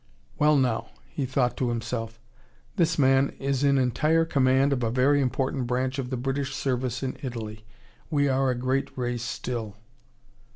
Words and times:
"Well, 0.39 0.55
now," 0.57 0.89
he 1.11 1.27
thought 1.27 1.55
to 1.57 1.69
himself, 1.69 2.19
"this 2.75 2.97
man 2.97 3.35
is 3.37 3.63
in 3.63 3.77
entire 3.77 4.25
command 4.25 4.73
of 4.73 4.81
a 4.81 4.89
very 4.89 5.21
important 5.21 5.67
branch 5.67 5.99
of 5.99 6.09
the 6.09 6.17
British 6.17 6.55
Service 6.55 7.03
in 7.03 7.17
Italy. 7.21 7.63
We 8.09 8.27
are 8.27 8.49
a 8.49 8.55
great 8.55 8.89
race 8.97 9.21
still." 9.21 9.75